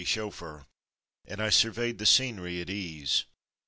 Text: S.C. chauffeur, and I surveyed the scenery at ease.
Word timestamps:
S.C. 0.01 0.13
chauffeur, 0.13 0.65
and 1.25 1.39
I 1.43 1.51
surveyed 1.51 1.99
the 1.99 2.07
scenery 2.07 2.59
at 2.59 2.71
ease. 2.71 3.25